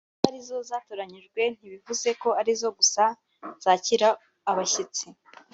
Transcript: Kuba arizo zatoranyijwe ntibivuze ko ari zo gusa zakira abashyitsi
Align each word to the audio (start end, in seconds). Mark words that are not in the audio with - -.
Kuba 0.17 0.27
arizo 0.29 0.57
zatoranyijwe 0.69 1.41
ntibivuze 1.55 2.09
ko 2.21 2.29
ari 2.41 2.53
zo 2.61 2.69
gusa 2.77 3.03
zakira 3.63 4.07
abashyitsi 4.51 5.05